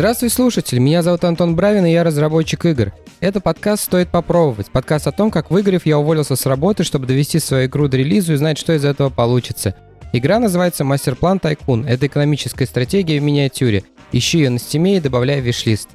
[0.00, 0.78] Здравствуй, слушатель!
[0.78, 2.94] Меня зовут Антон Бравин, и я разработчик игр.
[3.20, 4.70] Это подкаст «Стоит попробовать».
[4.70, 8.32] Подкаст о том, как выиграв, я уволился с работы, чтобы довести свою игру до релиза
[8.32, 9.74] и узнать, что из этого получится.
[10.14, 11.84] Игра называется «Master Plan Tycoon».
[11.84, 13.84] Это экономическая стратегия в миниатюре.
[14.10, 15.90] Ищи ее на стиме и добавляй в wishlist.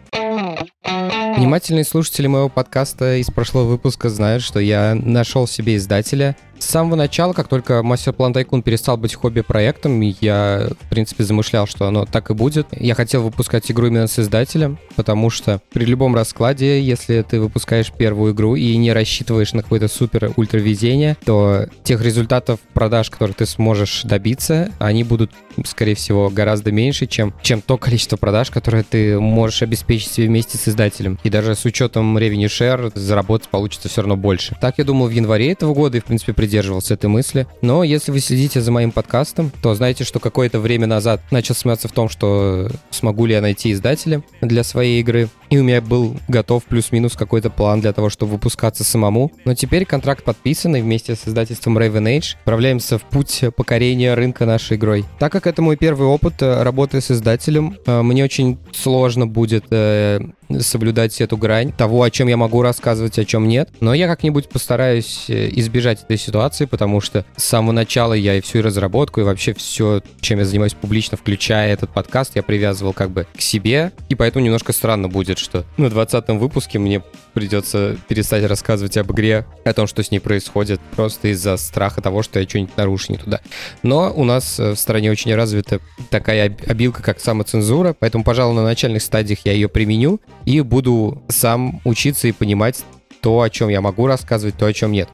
[1.36, 6.96] Внимательные слушатели моего подкаста из прошлого выпуска знают, что я нашел себе издателя, с самого
[6.96, 12.06] начала, как только Master Plan Tycoon перестал быть хобби-проектом, я, в принципе, замышлял, что оно
[12.06, 12.68] так и будет.
[12.72, 17.92] Я хотел выпускать игру именно с издателем, потому что при любом раскладе, если ты выпускаешь
[17.92, 23.46] первую игру и не рассчитываешь на какое-то супер-ультра везение, то тех результатов продаж, которые ты
[23.46, 25.32] сможешь добиться, они будут,
[25.66, 30.58] скорее всего, гораздо меньше, чем, чем то количество продаж, которое ты можешь обеспечить себе вместе
[30.58, 31.20] с издателем.
[31.24, 34.56] И даже с учетом revenue share заработать получится все равно больше.
[34.62, 37.48] Так я думал в январе этого года и, в принципе, придерживался этой мысли.
[37.62, 41.88] Но если вы следите за моим подкастом, то знаете, что какое-то время назад начал смеяться
[41.88, 45.30] в том, что смогу ли я найти издателя для своей игры.
[45.50, 49.32] И у меня был готов плюс-минус какой-то план для того, чтобы выпускаться самому.
[49.46, 54.46] Но теперь контракт подписан, и вместе с издательством Raven Age отправляемся в путь покорения рынка
[54.46, 55.06] нашей игрой.
[55.20, 59.66] Так как это мой первый опыт э, работы с издателем, э, мне очень сложно будет
[59.72, 60.20] э,
[60.60, 63.70] соблюдать эту грань того, о чем я могу рассказывать, о чем нет.
[63.80, 68.62] Но я как-нибудь постараюсь избежать этой ситуации, потому что с самого начала я и всю
[68.62, 73.28] разработку, и вообще все, чем я занимаюсь публично, включая этот подкаст, я привязывал как бы
[73.36, 78.98] к себе, и поэтому немножко странно будет, что на 20 выпуске мне придется перестать рассказывать
[78.98, 82.76] об игре, о том, что с ней происходит, просто из-за страха того, что я что-нибудь
[82.78, 83.42] нарушу не туда.
[83.84, 88.64] Но у нас э, в стране очень развита такая обилка, как самоцензура, поэтому, пожалуй, на
[88.64, 92.84] начальных стадиях я ее применю и буду сам учиться и понимать
[93.22, 95.10] то, о чем я могу рассказывать, то, о чем нет.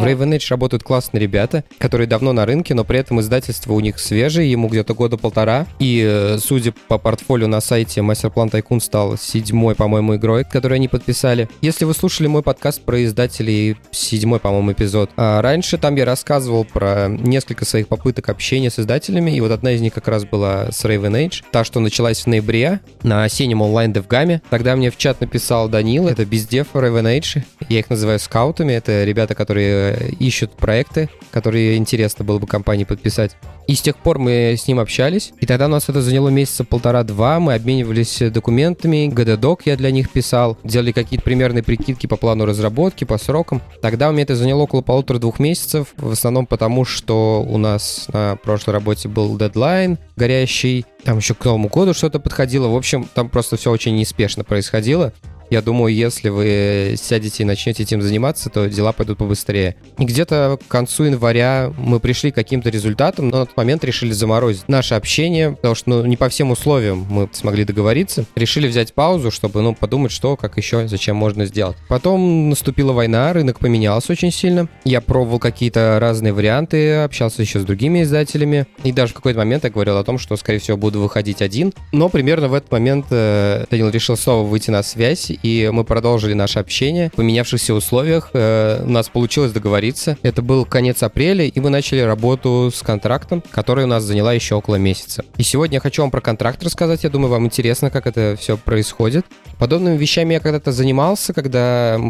[0.00, 3.80] В Raven Age работают классные ребята, которые давно на рынке, но при этом издательство у
[3.80, 5.66] них свежее, ему где-то года полтора.
[5.78, 10.88] И, э, судя по портфолио на сайте, Мастер-план Тайкун стал седьмой, по-моему, игрой, которую они
[10.88, 11.50] подписали.
[11.60, 16.64] Если вы слушали мой подкаст про издателей, седьмой, по-моему, эпизод, а раньше там я рассказывал
[16.64, 20.72] про несколько своих попыток общения с издателями, и вот одна из них как раз была
[20.72, 24.40] с Raven Age, та, что началась в ноябре на осеннем онлайн девгаме.
[24.48, 29.04] Тогда мне в чат написал Данил, это бездев Raven Age, я их называю скаутами, это
[29.04, 33.36] ребята, которые ищут проекты, которые интересно было бы компании подписать.
[33.66, 36.64] И с тех пор мы с ним общались, и тогда у нас это заняло месяца
[36.64, 42.46] полтора-два, мы обменивались документами, ГДДок я для них писал, делали какие-то примерные прикидки по плану
[42.46, 43.62] разработки, по срокам.
[43.80, 48.36] Тогда у меня это заняло около полутора-двух месяцев, в основном потому, что у нас на
[48.42, 53.28] прошлой работе был дедлайн горящий, там еще к Новому году что-то подходило, в общем, там
[53.28, 55.12] просто все очень неспешно происходило.
[55.50, 59.74] Я думаю, если вы сядете и начнете этим заниматься, то дела пойдут побыстрее.
[59.98, 64.12] И где-то к концу января мы пришли к каким-то результатам, но на тот момент решили
[64.12, 68.26] заморозить наше общение, потому что ну, не по всем условиям мы смогли договориться.
[68.36, 71.76] Решили взять паузу, чтобы ну, подумать, что, как еще, зачем можно сделать.
[71.88, 74.68] Потом наступила война, рынок поменялся очень сильно.
[74.84, 78.68] Я пробовал какие-то разные варианты, общался еще с другими издателями.
[78.84, 81.72] И даже в какой-то момент я говорил о том, что, скорее всего, буду выходить один.
[81.90, 86.34] Но примерно в этот момент э, Данил решил снова выйти на связь и мы продолжили
[86.34, 87.10] наше общение.
[87.10, 90.16] В поменявшихся условиях э, у нас получилось договориться.
[90.22, 94.54] Это был конец апреля, и мы начали работу с контрактом, который у нас заняла еще
[94.54, 95.24] около месяца.
[95.36, 97.04] И сегодня я хочу вам про контракт рассказать.
[97.04, 99.26] Я думаю, вам интересно, как это все происходит.
[99.58, 102.00] Подобными вещами я когда-то занимался, когда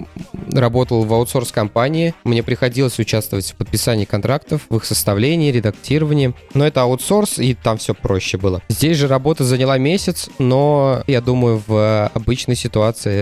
[0.52, 2.14] работал в аутсорс-компании.
[2.24, 6.34] Мне приходилось участвовать в подписании контрактов, в их составлении, редактировании.
[6.54, 8.62] Но это аутсорс, и там все проще было.
[8.68, 13.19] Здесь же работа заняла месяц, но я думаю, в обычной ситуации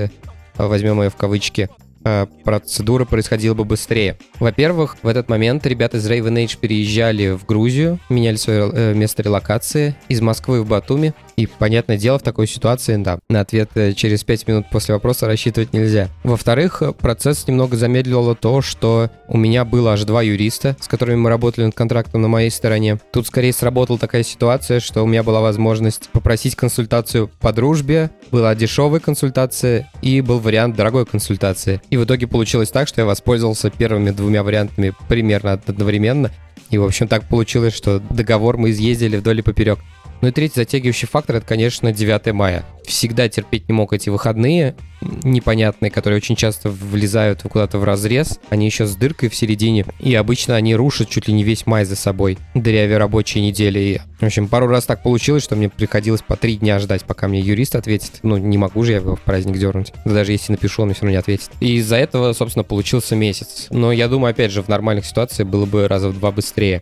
[0.56, 1.68] возьмем ее в кавычки,
[2.04, 4.16] э, процедура происходила бы быстрее.
[4.40, 9.22] Во-первых, в этот момент ребята из Raven Age переезжали в Грузию, меняли свое э, место
[9.22, 11.14] релокации из Москвы в Батуми.
[11.38, 15.26] И, понятное дело, в такой ситуации, да, на ответ э, через 5 минут после вопроса
[15.26, 16.08] рассчитывать нельзя.
[16.24, 21.30] Во-вторых, процесс немного замедлило то, что у меня было аж два юриста, с которыми мы
[21.30, 22.98] работали над контрактом на моей стороне.
[23.12, 28.52] Тут скорее сработала такая ситуация, что у меня была возможность попросить консультацию по дружбе, была
[28.56, 31.80] дешевая консультация и был вариант дорогой консультации.
[31.88, 36.32] И в итоге получилось так, что я воспользовался первыми двумя вариантами примерно одновременно.
[36.70, 39.78] И, в общем, так получилось, что договор мы изъездили вдоль и поперек.
[40.20, 42.64] Ну и третий затягивающий фактор это, конечно, 9 мая.
[42.84, 48.38] Всегда терпеть не мог эти выходные непонятные, которые очень часто влезают куда-то в разрез.
[48.50, 49.84] Они еще с дыркой в середине.
[50.00, 53.78] И обычно они рушат чуть ли не весь май за собой, дырявя рабочие недели.
[53.78, 57.28] И, в общем, пару раз так получилось, что мне приходилось по три дня ждать, пока
[57.28, 58.20] мне юрист ответит.
[58.22, 59.92] Ну, не могу же я его в праздник дернуть.
[60.04, 61.50] даже если напишу, он мне все равно не ответит.
[61.60, 63.68] И из-за этого, собственно, получился месяц.
[63.70, 66.80] Но я думаю, опять же, в нормальных ситуациях было бы раза в два быстрее.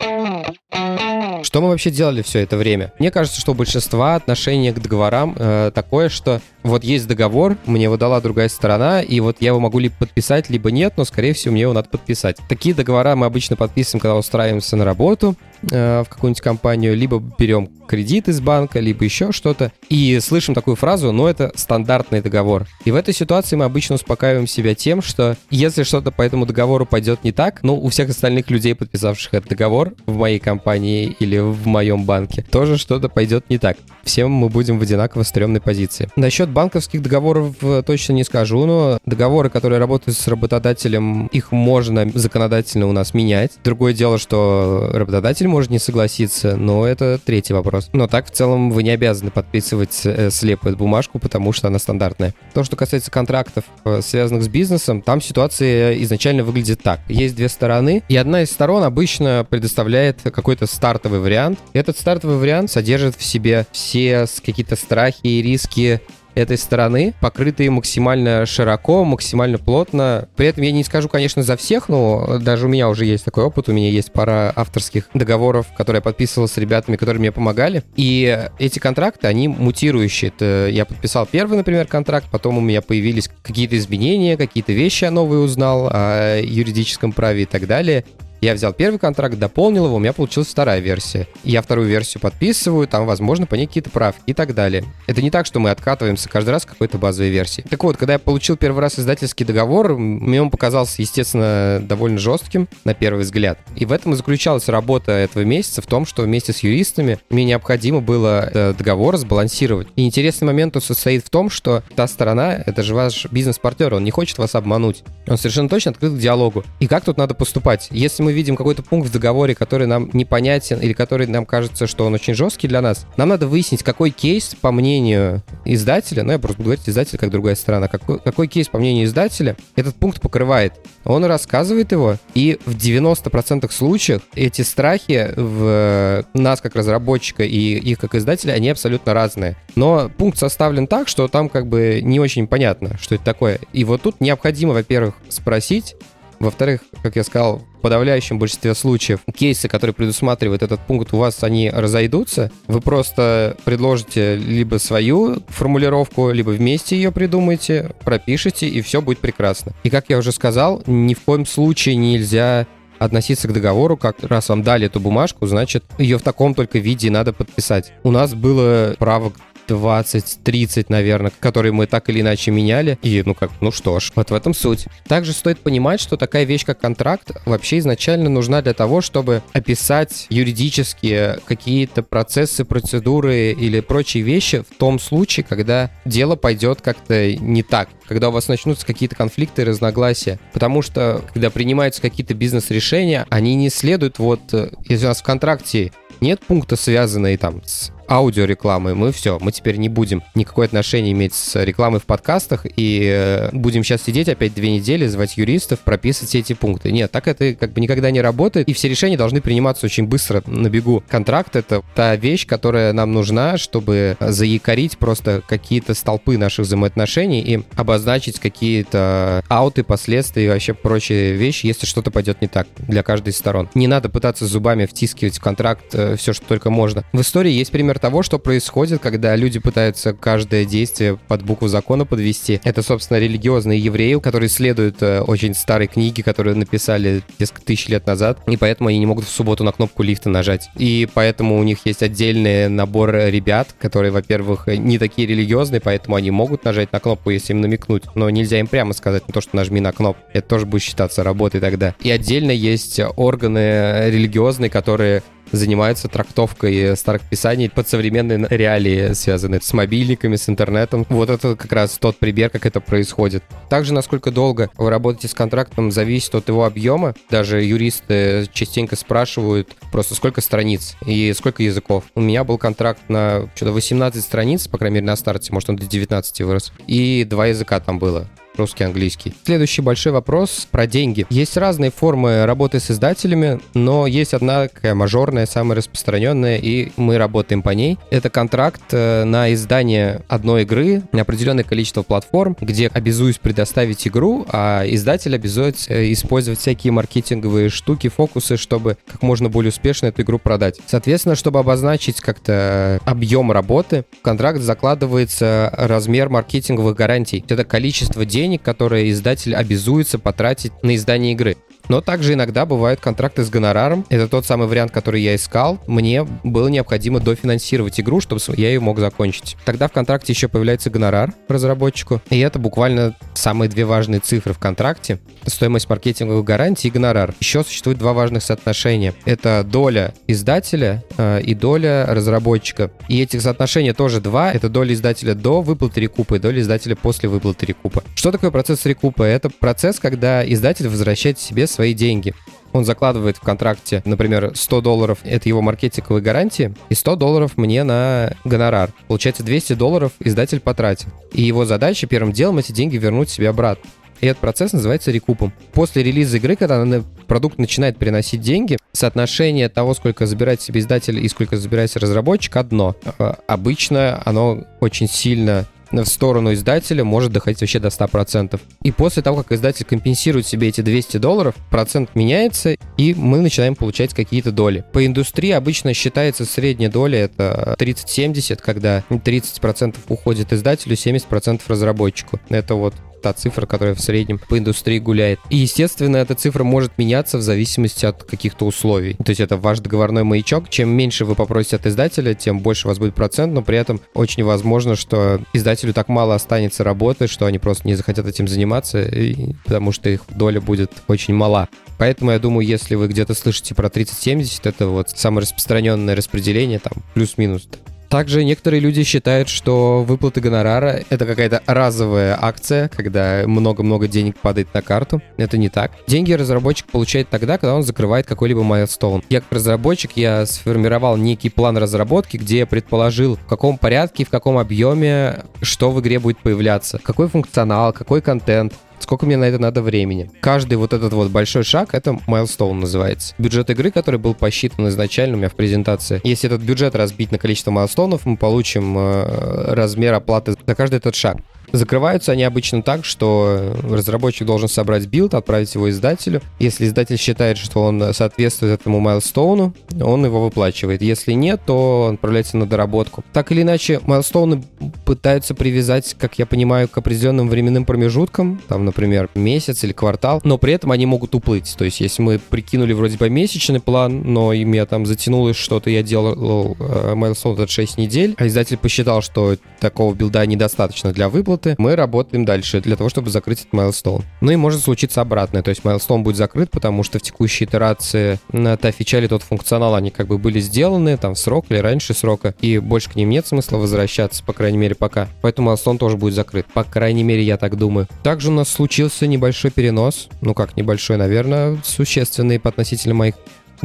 [1.56, 2.92] Что мы вообще делали все это время?
[2.98, 7.84] Мне кажется, что у большинства отношение к договорам э, такое, что вот есть договор, мне
[7.84, 11.32] его дала другая сторона, и вот я его могу либо подписать, либо нет, но, скорее
[11.32, 12.36] всего, мне его надо подписать.
[12.50, 15.34] Такие договора мы обычно подписываем, когда устраиваемся на работу,
[15.70, 20.76] Э, в какую-нибудь компанию, либо берем кредит из банка, либо еще что-то, и слышим такую
[20.76, 22.66] фразу, но это стандартный договор.
[22.84, 26.84] И в этой ситуации мы обычно успокаиваем себя тем, что если что-то по этому договору
[26.84, 31.38] пойдет не так, ну, у всех остальных людей, подписавших этот договор в моей компании или
[31.38, 33.76] в моем банке, тоже что-то пойдет не так.
[34.02, 36.08] Всем мы будем в одинаково стрёмной позиции.
[36.16, 42.08] Насчет банковских договоров э, точно не скажу, но договоры, которые работают с работодателем, их можно
[42.14, 43.52] законодательно у нас менять.
[43.64, 47.90] Другое дело, что работодатель может не согласиться, но это третий вопрос.
[47.92, 51.78] Но так в целом вы не обязаны подписывать э, слепо эту бумажку, потому что она
[51.78, 52.34] стандартная.
[52.54, 57.00] То, что касается контрактов, э, связанных с бизнесом, там ситуация изначально выглядит так.
[57.08, 61.58] Есть две стороны, и одна из сторон обычно предоставляет какой-то стартовый вариант.
[61.72, 66.00] Этот стартовый вариант содержит в себе все какие-то страхи и риски
[66.36, 70.28] этой стороны, покрытые максимально широко, максимально плотно.
[70.36, 73.44] При этом я не скажу, конечно, за всех, но даже у меня уже есть такой
[73.44, 77.82] опыт, у меня есть пара авторских договоров, которые я подписывал с ребятами, которые мне помогали.
[77.96, 80.30] И эти контракты, они мутирующие.
[80.36, 85.10] Это я подписал первый, например, контракт, потом у меня появились какие-то изменения, какие-то вещи я
[85.10, 88.04] новые узнал о юридическом праве и так далее.
[88.40, 91.26] Я взял первый контракт, дополнил его, у меня получилась вторая версия.
[91.42, 94.84] Я вторую версию подписываю, там, возможно, по ней какие-то правки и так далее.
[95.06, 97.64] Это не так, что мы откатываемся каждый раз к какой-то базовой версии.
[97.68, 102.68] Так вот, когда я получил первый раз издательский договор, мне он показался, естественно, довольно жестким
[102.84, 103.58] на первый взгляд.
[103.74, 107.44] И в этом и заключалась работа этого месяца, в том, что вместе с юристами мне
[107.44, 109.88] необходимо было договор сбалансировать.
[109.96, 114.04] И интересный момент тут состоит в том, что та сторона, это же ваш бизнес-партнер, он
[114.04, 115.02] не хочет вас обмануть.
[115.26, 116.64] Он совершенно точно открыт к диалогу.
[116.80, 117.88] И как тут надо поступать?
[117.90, 122.06] Если мы видим какой-то пункт в договоре, который нам непонятен или который нам кажется, что
[122.06, 126.38] он очень жесткий для нас, нам надо выяснить, какой кейс, по мнению издателя, ну я
[126.38, 130.20] просто буду говорить издатель как другая сторона, какой, какой кейс, по мнению издателя, этот пункт
[130.20, 130.74] покрывает.
[131.04, 137.98] Он рассказывает его, и в 90% случаев эти страхи в нас как разработчика и их
[137.98, 139.56] как издателя, они абсолютно разные.
[139.74, 143.60] Но пункт составлен так, что там как бы не очень понятно, что это такое.
[143.72, 144.74] И вот тут необходимо,
[145.16, 145.96] во-первых, спросить,
[146.38, 151.42] во-вторых, как я сказал, в подавляющем большинстве случаев кейсы, которые предусматривают этот пункт, у вас
[151.42, 152.50] они разойдутся.
[152.66, 159.72] Вы просто предложите либо свою формулировку, либо вместе ее придумаете, пропишите, и все будет прекрасно.
[159.82, 162.66] И как я уже сказал, ни в коем случае нельзя
[162.98, 167.10] относиться к договору, как раз вам дали эту бумажку, значит, ее в таком только виде
[167.10, 167.92] надо подписать.
[168.02, 169.32] У нас было право
[169.68, 172.98] 20-30, наверное, которые мы так или иначе меняли.
[173.02, 174.86] И, ну как, ну что ж, вот в этом суть.
[175.06, 180.26] Также стоит понимать, что такая вещь, как контракт, вообще изначально нужна для того, чтобы описать
[180.30, 187.62] юридические какие-то процессы, процедуры или прочие вещи в том случае, когда дело пойдет как-то не
[187.62, 190.38] так, когда у вас начнутся какие-то конфликты и разногласия.
[190.52, 195.24] Потому что, когда принимаются какие-то бизнес-решения, они не следуют вот, э, если у нас в
[195.24, 201.12] контракте нет пункта, связанного там с аудиорекламы, мы все, мы теперь не будем никакое отношение
[201.12, 205.80] иметь с рекламой в подкастах и э, будем сейчас сидеть опять две недели, звать юристов,
[205.80, 206.92] прописывать все эти пункты.
[206.92, 210.42] Нет, так это как бы никогда не работает, и все решения должны приниматься очень быстро
[210.46, 211.02] на бегу.
[211.08, 217.62] Контракт— это та вещь, которая нам нужна, чтобы заякорить просто какие-то столпы наших взаимоотношений и
[217.76, 223.30] обозначить какие-то ауты, последствия и вообще прочие вещи, если что-то пойдет не так для каждой
[223.30, 223.68] из сторон.
[223.74, 227.04] Не надо пытаться зубами втискивать в контракт э, все, что только можно.
[227.12, 231.68] В истории есть пример пример того, что происходит, когда люди пытаются каждое действие под букву
[231.68, 232.60] закона подвести.
[232.64, 238.06] Это, собственно, религиозные евреи, которые следуют э, очень старой книге, которую написали несколько тысяч лет
[238.06, 240.68] назад, и поэтому они не могут в субботу на кнопку лифта нажать.
[240.76, 246.30] И поэтому у них есть отдельный набор ребят, которые, во-первых, не такие религиозные, поэтому они
[246.30, 249.56] могут нажать на кнопку, если им намекнуть, но нельзя им прямо сказать на то, что
[249.56, 250.22] нажми на кнопку.
[250.32, 251.94] Это тоже будет считаться работой тогда.
[252.00, 255.22] И отдельно есть органы религиозные, которые
[255.52, 261.06] занимаются трактовкой старых писаний под современные реалии, связанные с мобильниками, с интернетом.
[261.08, 263.42] Вот это как раз тот пример, как это происходит.
[263.68, 267.14] Также, насколько долго вы работаете с контрактом, зависит от его объема.
[267.30, 272.04] Даже юристы частенько спрашивают просто сколько страниц и сколько языков.
[272.14, 275.76] У меня был контракт на что-то 18 страниц, по крайней мере, на старте, может, он
[275.76, 276.72] до 19 вырос.
[276.86, 278.28] И два языка там было.
[278.56, 279.34] Русский, английский.
[279.44, 281.26] Следующий большой вопрос про деньги.
[281.30, 287.18] Есть разные формы работы с издателями, но есть одна такая мажорная, самая распространенная, и мы
[287.18, 287.98] работаем по ней.
[288.10, 294.46] Это контракт э, на издание одной игры на определенное количество платформ, где обязуюсь предоставить игру,
[294.48, 300.22] а издатель обязует э, использовать всякие маркетинговые штуки, фокусы, чтобы как можно более успешно эту
[300.22, 300.80] игру продать.
[300.86, 307.44] Соответственно, чтобы обозначить как-то объем работы, в контракт закладывается размер маркетинговых гарантий.
[307.48, 311.56] Это количество денег, которое издатель обязуется потратить на издание игры.
[311.88, 314.04] Но также иногда бывают контракты с гонораром.
[314.08, 315.78] Это тот самый вариант, который я искал.
[315.86, 319.56] Мне было необходимо дофинансировать игру, чтобы я ее мог закончить.
[319.64, 322.20] Тогда в контракте еще появляется гонорар разработчику.
[322.30, 325.18] И это буквально самые две важные цифры в контракте.
[325.46, 327.34] Стоимость маркетинговых гарантий и гонорар.
[327.40, 329.14] Еще существует два важных соотношения.
[329.24, 332.90] Это доля издателя э, и доля разработчика.
[333.08, 334.52] И этих соотношений тоже два.
[334.52, 338.02] Это доля издателя до выплаты рекупа и доля издателя после выплаты рекупа.
[338.14, 339.22] Что такое процесс рекупа?
[339.22, 342.34] Это процесс, когда издатель возвращает себе свои деньги.
[342.72, 347.84] Он закладывает в контракте, например, 100 долларов— это его маркетинговые гарантии, и 100 долларов мне
[347.84, 348.92] на гонорар.
[349.08, 351.08] Получается, 200 долларов издатель потратил.
[351.32, 353.88] И его задача первым делом эти деньги вернуть себе обратно.
[354.20, 355.52] И этот процесс называется рекупом.
[355.72, 356.84] После релиза игры, когда
[357.26, 362.96] продукт начинает приносить деньги, соотношение того, сколько забирает себе издатель и сколько забирает разработчик, одно.
[363.18, 365.66] Э, обычно оно очень сильно
[366.04, 368.60] в сторону издателя может доходить вообще до 100%.
[368.82, 373.74] И после того, как издатель компенсирует себе эти 200 долларов, процент меняется, и мы начинаем
[373.74, 374.84] получать какие-то доли.
[374.92, 382.40] По индустрии обычно считается средняя доля это 30-70, когда 30% уходит издателю, 70% разработчику.
[382.48, 382.94] Это вот
[383.26, 385.40] та цифра, которая в среднем по индустрии гуляет.
[385.50, 389.14] И, естественно, эта цифра может меняться в зависимости от каких-то условий.
[389.14, 390.68] То есть это ваш договорной маячок.
[390.68, 394.00] Чем меньше вы попросите от издателя, тем больше у вас будет процент, но при этом
[394.14, 399.02] очень возможно, что издателю так мало останется работы, что они просто не захотят этим заниматься,
[399.02, 401.68] и, потому что их доля будет очень мала.
[401.98, 407.02] Поэтому я думаю, если вы где-то слышите про 30-70, это вот самое распространенное распределение, там,
[407.14, 407.66] плюс-минус
[408.08, 414.72] также некоторые люди считают, что выплаты гонорара— это какая-то разовая акция, когда много-много денег падает
[414.74, 415.22] на карту.
[415.36, 415.92] Это не так.
[416.06, 419.22] Деньги разработчик получает тогда, когда он закрывает какой-либо майлстоун.
[419.28, 424.30] Я как разработчик, я сформировал некий план разработки, где я предположил, в каком порядке, в
[424.30, 429.58] каком объеме, что в игре будет появляться, какой функционал, какой контент, сколько мне на это
[429.58, 430.30] надо времени.
[430.40, 433.34] Каждый вот этот вот большой шаг, это milestone называется.
[433.38, 436.20] Бюджет игры, который был посчитан изначально у меня в презентации.
[436.24, 440.96] Если этот бюджет разбить на количество milestone ов, мы получим э, размер оплаты за каждый
[440.96, 441.38] этот шаг.
[441.76, 446.40] Закрываются они обычно так, что разработчик должен собрать build, отправить его издателю.
[446.58, 451.02] Если издатель считает, что он соответствует этому milestone у, он его выплачивает.
[451.02, 453.24] Если нет, то он отправляется на доработку.
[453.34, 454.64] Так или иначе, майлстоуны
[455.04, 460.58] пытаются привязать, как я понимаю, к определенным временным промежуткам, там, например, месяц или квартал, но
[460.58, 461.74] при этом они могут уплыть.
[461.76, 465.90] То есть, если мы прикинули вроде бы месячный план, но и меня там затянулось что-то,
[465.90, 471.28] я делал э, майлстоун от 6 недель, а издатель посчитал, что такого билда недостаточно для
[471.28, 474.24] выплат, выплаты, мы работаем дальше для того, чтобы закрыть этот майлстоун.
[474.40, 478.38] Ну и может случиться обратное, то есть майлстоун будет закрыт, потому что в текущей итерации
[478.52, 481.78] на та фича или тот функционал, они как бы были сделаны там в срок или
[481.78, 485.28] раньше срока, и больше к ним нет смысла возвращаться, по крайней мере, пока.
[485.42, 488.08] Поэтому майлстоун тоже будет закрыт, по крайней мере, я так думаю.
[488.22, 493.34] Также у нас случился небольшой перенос, ну как небольшой, наверное, существенный по относительно моих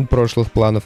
[0.09, 0.83] прошлых планов.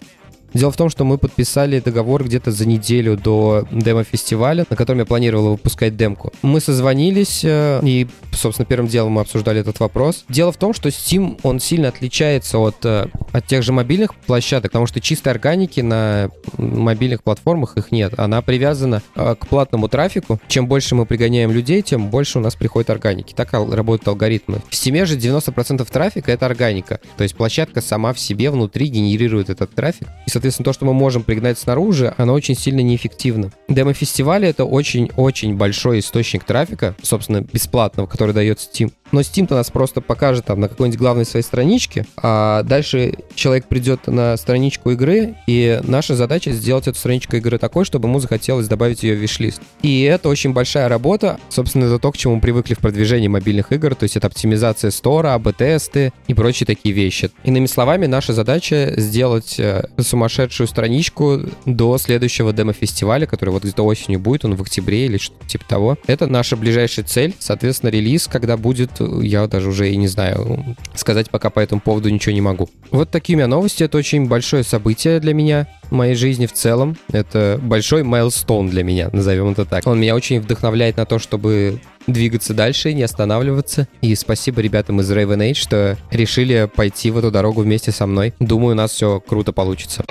[0.56, 5.06] Дело в том, что мы подписали договор где-то за неделю до демо-фестиваля, на котором я
[5.06, 6.32] планировал выпускать демку.
[6.42, 10.24] Мы созвонились, э, и, собственно, первым делом мы обсуждали этот вопрос.
[10.30, 14.72] Дело в том, что Steam, он сильно отличается от, э, от тех же мобильных площадок,
[14.72, 18.14] потому что чистой органики на мобильных платформах их нет.
[18.18, 20.40] Она привязана э, к платному трафику.
[20.48, 23.34] Чем больше мы пригоняем людей, тем больше у нас приходит органики.
[23.36, 24.62] Так работают алгоритмы.
[24.70, 27.02] В Steam же 90% трафика— это органика.
[27.18, 30.08] То есть площадка сама в себе внутри генерирует этот трафик.
[30.26, 33.52] И, то, что мы можем пригнать снаружи, оно очень сильно неэффективно.
[33.68, 38.92] Демо-фестивали— это очень-очень большой источник трафика, собственно, бесплатного, который дает Steam.
[39.16, 44.08] Но Steam-то нас просто покажет там на какой-нибудь главной своей страничке, а дальше человек придет
[44.08, 49.04] на страничку игры, и наша задача сделать эту страничку игры такой, чтобы ему захотелось добавить
[49.04, 49.62] ее в виш-лист.
[49.84, 51.40] И это очень большая работа.
[51.48, 54.92] Собственно, это то, к чему мы привыкли в продвижении мобильных игр, то есть это оптимизация
[54.92, 57.32] стора, АБ-тесты и прочие такие вещи.
[57.46, 64.20] Иными словами, наша задача сделать э, сумасшедшую страничку до следующего демо-фестиваля, который вот где-то осенью
[64.20, 65.98] будет, он в октябре или что-то типа того.
[66.06, 71.30] Это наша ближайшая цель, соответственно, релиз, когда будет я даже уже и не знаю, сказать
[71.30, 72.70] пока по этому поводу ничего не могу.
[72.92, 73.84] Вот такие у меня новости.
[73.84, 76.98] Это очень большое событие для меня, моей жизни в целом.
[77.12, 79.86] Это большой майлстоун для меня, назовем это так.
[79.88, 83.88] Он меня очень вдохновляет на то, чтобы двигаться дальше, не останавливаться.
[84.02, 88.34] И спасибо ребятам из Raven Age, что решили пойти в эту дорогу вместе со мной.
[88.40, 90.04] Думаю, у нас все круто получится.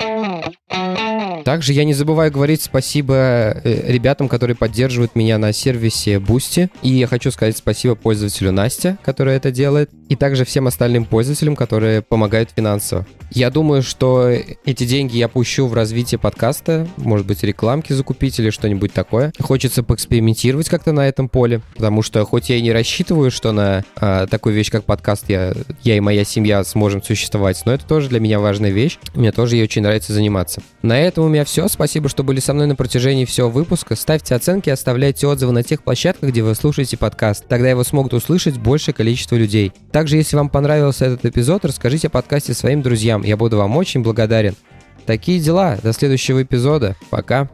[1.45, 6.71] Также я не забываю говорить спасибо э, ребятам, которые поддерживают меня на сервисе Boosty.
[6.81, 11.55] И я хочу сказать спасибо пользователю Настя, которая это делает, и также всем остальным пользователям,
[11.55, 13.05] которые помогают финансово.
[13.29, 14.31] Я думаю, что
[14.65, 19.31] эти деньги я пущу в развитие подкаста, может быть, рекламки закупить или что-нибудь такое.
[19.39, 23.83] Хочется поэкспериментировать как-то на этом поле, потому что хоть я и не рассчитываю, что на
[23.97, 28.09] а, такую вещь, как подкаст, я, я и моя семья сможем существовать, но это тоже
[28.09, 28.97] для меня важная вещь.
[29.13, 30.63] Мне тоже ей очень нравится заниматься.
[30.81, 31.67] На этом у меня все.
[31.67, 33.95] Спасибо, что были со мной на протяжении всего выпуска.
[33.95, 37.45] Ставьте оценки, оставляйте отзывы на тех площадках, где вы слушаете подкаст.
[37.47, 39.73] Тогда его смогут услышать большее количество людей.
[39.91, 43.23] Также, если вам понравился этот эпизод, расскажите о подкасте своим друзьям.
[43.23, 44.55] Я буду вам очень благодарен.
[45.05, 45.77] Такие дела.
[45.83, 46.95] До следующего эпизода.
[47.09, 47.49] Пока.